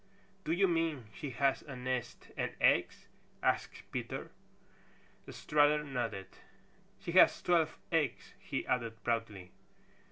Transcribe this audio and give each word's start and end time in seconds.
"Do 0.45 0.51
you 0.51 0.67
mean 0.67 1.05
she 1.13 1.29
has 1.29 1.61
a 1.61 1.75
nest 1.75 2.31
and 2.35 2.55
eggs?" 2.59 3.05
asked 3.43 3.83
Peter. 3.91 4.31
Strutter 5.29 5.83
nodded. 5.83 6.37
"She 6.99 7.11
has 7.11 7.39
twelve 7.43 7.77
eggs," 7.91 8.33
he 8.39 8.65
added 8.65 9.03
proudly. 9.03 9.51